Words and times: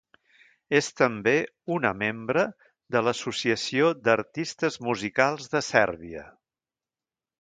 És 0.77 0.87
també 1.01 1.33
una 1.75 1.91
membre 1.99 2.45
de 2.97 3.03
l'Associació 3.09 3.91
d'Artistes 4.09 4.81
Musicals 4.89 5.53
de 5.53 5.63
Sèrbia. 5.69 6.25